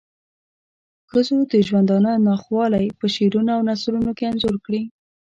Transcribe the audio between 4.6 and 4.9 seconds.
کړې.